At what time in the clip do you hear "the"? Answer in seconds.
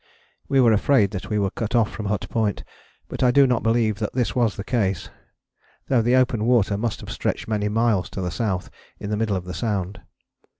4.55-4.63, 6.01-6.15, 8.21-8.31, 9.11-9.15, 9.45-9.53